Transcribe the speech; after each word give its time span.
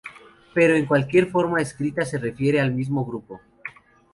Pero 0.55 0.73
en 0.73 0.87
cualquier 0.87 1.29
forma 1.29 1.61
escrita 1.61 2.03
se 2.05 2.17
refiere 2.17 2.59
al 2.59 2.73
mismo 2.73 3.05
grupo. 3.05 3.39